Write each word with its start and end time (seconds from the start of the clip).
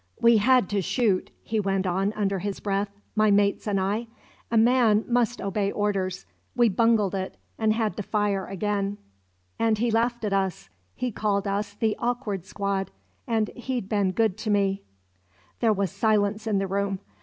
"We 0.19 0.37
had 0.37 0.67
to 0.69 0.81
shoot," 0.81 1.29
he 1.43 1.59
went 1.59 1.85
on 1.85 2.11
under 2.13 2.39
his 2.39 2.59
breath; 2.59 2.89
"my 3.15 3.29
mates 3.29 3.67
and 3.67 3.79
I. 3.79 4.07
A 4.49 4.57
man 4.57 5.05
must 5.07 5.39
obey 5.39 5.71
orders. 5.71 6.25
We 6.55 6.69
bungled 6.69 7.13
it, 7.13 7.37
and 7.59 7.71
had 7.73 7.95
to 7.97 8.01
fire 8.01 8.47
again 8.47 8.97
and 9.59 9.77
he 9.77 9.91
laughed 9.91 10.25
at 10.25 10.33
us 10.33 10.71
he 10.95 11.11
called 11.11 11.45
us 11.47 11.75
the 11.75 11.95
awkward 11.99 12.45
squad 12.47 12.89
and 13.27 13.49
he'd 13.49 13.87
been 13.87 14.11
good 14.11 14.37
to 14.39 14.49
me" 14.49 14.81
There 15.59 15.71
was 15.71 15.91
silence 15.91 16.47
in 16.47 16.57
the 16.57 16.65
room. 16.65 16.97